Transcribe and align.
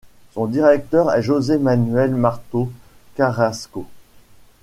Son 0.33 0.47
directeur 0.47 1.11
est 1.13 1.21
José 1.21 1.59
Manuel 1.59 2.15
Martos 2.15 2.71
Carrasco. 3.13 3.85